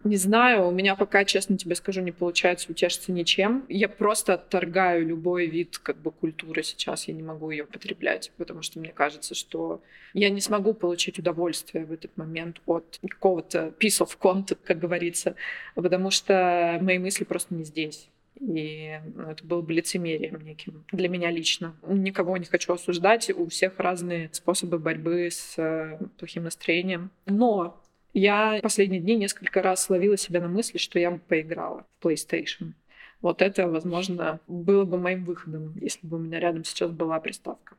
[0.05, 3.65] Не знаю, у меня пока, честно тебе скажу, не получается утешиться ничем.
[3.71, 8.61] Я просто отторгаю любой вид как бы культуры сейчас, я не могу ее потреблять, потому
[8.61, 9.81] что мне кажется, что
[10.13, 15.37] я не смогу получить удовольствие в этот момент от какого-то piece of content, как говорится,
[15.75, 18.11] потому что мои мысли просто не здесь.
[18.41, 21.77] И ну, это было бы лицемерием неким для меня лично.
[21.87, 27.11] Никого не хочу осуждать, у всех разные способы борьбы с э, плохим настроением.
[27.27, 27.81] Но
[28.15, 32.73] я последние дни несколько раз ловила себя на мысли, что я поиграла в PlayStation.
[33.21, 37.75] Вот это, возможно, было бы моим выходом, если бы у меня рядом сейчас была приставка.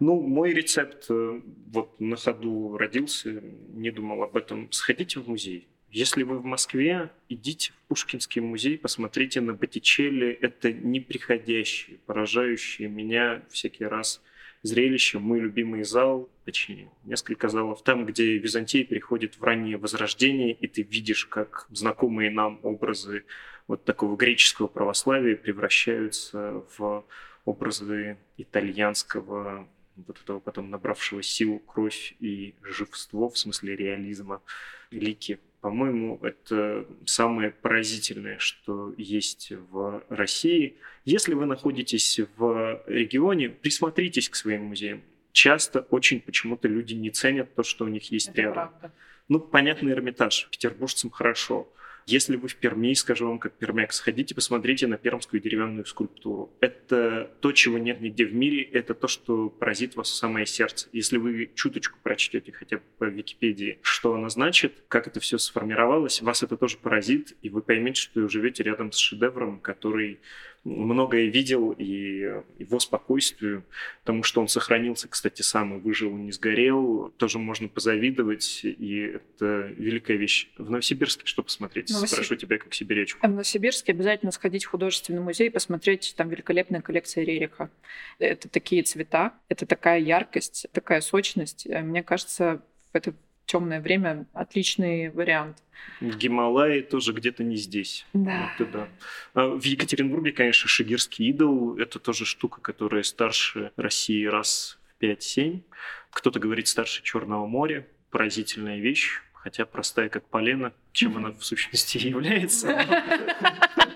[0.00, 3.42] Ну, мой рецепт э, вот на ходу родился,
[3.74, 4.72] не думал об этом.
[4.72, 5.68] Сходите в музей.
[5.90, 10.30] Если вы в Москве, идите в Пушкинский музей, посмотрите на Боттичелли.
[10.40, 14.22] Это неприходящие, поражающие меня всякий раз
[14.62, 15.18] зрелище.
[15.18, 20.82] Мой любимый зал, точнее, несколько залов, там, где Византия переходит в раннее Возрождение, и ты
[20.82, 23.24] видишь, как знакомые нам образы
[23.66, 27.04] вот такого греческого православия превращаются в
[27.44, 29.68] образы итальянского
[30.06, 34.42] вот этого потом набравшего силу, кровь и живство, в смысле реализма,
[34.90, 40.76] лики по-моему, это самое поразительное, что есть в России.
[41.04, 45.02] Если вы находитесь в регионе, присмотритесь к своим музеям.
[45.32, 48.54] Часто очень почему-то люди не ценят то, что у них есть это рядом.
[48.54, 48.92] Правда.
[49.28, 50.48] Ну, понятно, Эрмитаж.
[50.50, 51.68] Петербуржцам хорошо.
[52.08, 56.50] Если вы в Перми, скажу вам как пермяк, сходите, посмотрите на пермскую деревянную скульптуру.
[56.58, 60.88] Это то, чего нет нигде в мире, это то, что поразит вас в самое сердце.
[60.92, 66.22] Если вы чуточку прочтете хотя бы по Википедии, что она значит, как это все сформировалось,
[66.22, 70.20] вас это тоже поразит, и вы поймете, что вы живете рядом с шедевром, который
[70.64, 73.64] многое видел и его спокойствию,
[74.00, 79.72] потому что он сохранился, кстати, сам и выжил, не сгорел, тоже можно позавидовать, и это
[79.76, 80.48] великая вещь.
[80.58, 81.90] В Новосибирске что посмотреть?
[81.90, 82.14] Новосиб...
[82.14, 83.26] Спрошу тебя как сибирячку.
[83.26, 87.70] В Новосибирске обязательно сходить в художественный музей, посмотреть, там великолепная коллекция Рериха.
[88.18, 91.66] Это такие цвета, это такая яркость, такая сочность.
[91.66, 93.14] Мне кажется, это
[93.48, 95.56] темное время отличный вариант.
[96.00, 98.06] Гималаи тоже где-то не здесь.
[98.12, 98.52] Да.
[98.58, 98.88] Вот да.
[99.34, 105.62] А в Екатеринбурге, конечно, Шигирский идол– это тоже штука, которая старше России раз в 5-7.
[106.10, 107.86] Кто-то говорит старше Черного моря.
[108.10, 112.68] Поразительная вещь, хотя простая как полено, чем она в сущности является.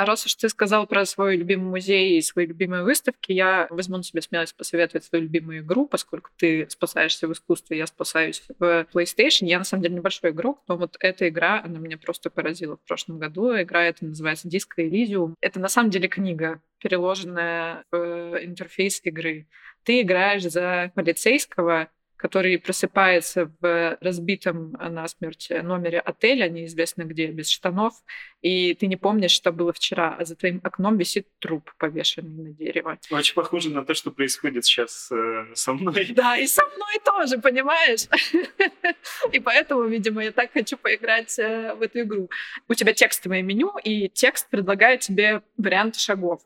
[0.00, 3.98] А раз уж ты сказал про свой любимый музей и свои любимые выставки, я возьму
[3.98, 8.86] на себя смелость посоветовать свою любимую игру, поскольку ты спасаешься в искусстве, я спасаюсь в
[8.94, 9.44] PlayStation.
[9.44, 12.88] Я, на самом деле, небольшой игрок, но вот эта игра, она меня просто поразила в
[12.88, 13.54] прошлом году.
[13.60, 15.34] Игра эта называется Disco Elysium.
[15.42, 19.48] Это, на самом деле, книга, переложенная в интерфейс игры.
[19.82, 21.90] Ты играешь за полицейского,
[22.20, 27.94] который просыпается в разбитом насмерть номере отеля, неизвестно где, без штанов,
[28.42, 32.50] и ты не помнишь, что было вчера, а за твоим окном висит труп, повешенный на
[32.50, 32.98] дерево.
[33.10, 36.08] Очень похоже на то, что происходит сейчас э, со мной.
[36.20, 38.06] Да, и со мной тоже, понимаешь?
[39.32, 42.28] И поэтому, видимо, я так хочу поиграть э, в эту игру.
[42.68, 46.42] У тебя текстовое меню, и текст предлагает тебе варианты шагов.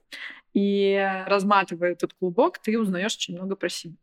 [0.52, 0.96] И
[1.26, 3.96] разматывая этот клубок, ты узнаешь очень много про себя.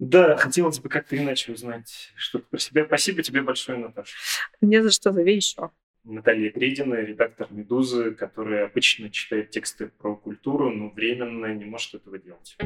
[0.00, 2.86] Да, хотелось бы как-то иначе узнать что-то про себя.
[2.86, 4.16] Спасибо тебе большое, Наташа.
[4.62, 5.70] Не за что, зови еще.
[6.04, 12.18] Наталья Гридина, редактор «Медузы», которая обычно читает тексты про культуру, но временно не может этого
[12.18, 12.56] делать.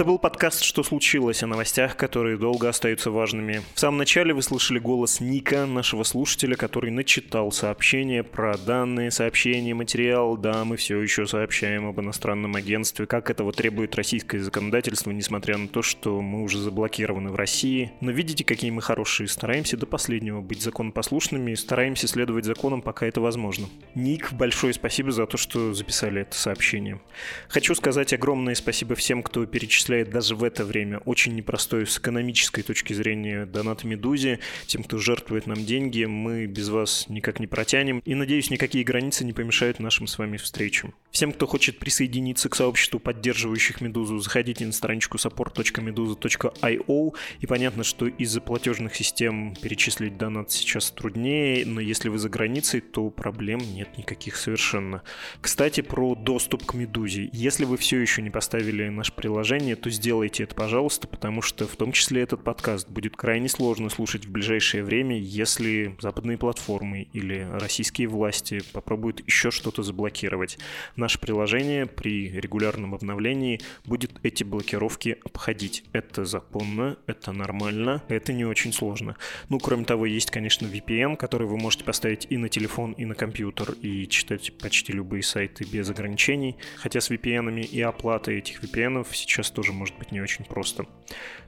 [0.00, 3.60] Это был подкаст «Что случилось?» о новостях, которые долго остаются важными.
[3.74, 9.74] В самом начале вы слышали голос Ника, нашего слушателя, который начитал сообщение про данные, сообщения,
[9.74, 10.38] материал.
[10.38, 15.68] Да, мы все еще сообщаем об иностранном агентстве, как этого требует российское законодательство, несмотря на
[15.68, 17.92] то, что мы уже заблокированы в России.
[18.00, 19.28] Но видите, какие мы хорошие.
[19.28, 23.68] Стараемся до последнего быть законопослушными и стараемся следовать законам, пока это возможно.
[23.94, 27.02] Ник, большое спасибо за то, что записали это сообщение.
[27.50, 31.98] Хочу сказать огромное спасибо всем, кто перечислял перечисляет даже в это время очень непростой с
[31.98, 37.46] экономической точки зрения донат Медузе, тем, кто жертвует нам деньги, мы без вас никак не
[37.46, 40.94] протянем, и, надеюсь, никакие границы не помешают нашим с вами встречам.
[41.10, 48.06] Всем, кто хочет присоединиться к сообществу поддерживающих Медузу, заходите на страничку support.meduza.io, и понятно, что
[48.06, 53.98] из-за платежных систем перечислить донат сейчас труднее, но если вы за границей, то проблем нет
[53.98, 55.02] никаких совершенно.
[55.40, 57.28] Кстати, про доступ к Медузе.
[57.32, 61.76] Если вы все еще не поставили наше приложение, то сделайте это, пожалуйста, потому что в
[61.76, 67.48] том числе этот подкаст будет крайне сложно слушать в ближайшее время, если западные платформы или
[67.52, 70.58] российские власти попробуют еще что-то заблокировать.
[70.96, 75.84] Наше приложение при регулярном обновлении будет эти блокировки обходить.
[75.92, 79.16] Это законно, это нормально, это не очень сложно.
[79.48, 83.14] Ну, кроме того, есть, конечно, VPN, который вы можете поставить и на телефон, и на
[83.14, 86.56] компьютер, и читать почти любые сайты без ограничений.
[86.76, 90.86] Хотя с VPN и оплатой этих VPN сейчас тоже может быть не очень просто.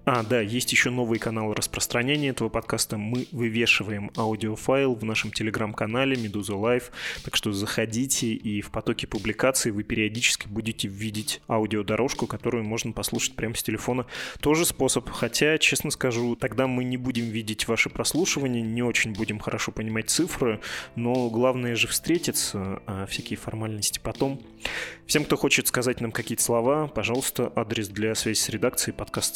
[0.05, 2.98] А, да, есть еще новый канал распространения этого подкаста.
[2.98, 6.90] Мы вывешиваем аудиофайл в нашем телеграм-канале Медуза Live,
[7.22, 13.36] так что заходите, и в потоке публикаций вы периодически будете видеть аудиодорожку, которую можно послушать
[13.36, 14.07] прямо с телефона.
[14.40, 19.38] Тоже способ, хотя, честно скажу, тогда мы не будем видеть ваше прослушивание, не очень будем
[19.38, 20.61] хорошо понимать цифры,
[20.96, 24.42] но главное же встретиться, а всякие формальности потом.
[25.07, 29.34] Всем, кто хочет сказать нам какие-то слова, пожалуйста, адрес для связи с редакцией подкаст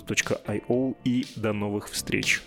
[0.00, 2.42] собакамедуза.io и до новых встреч.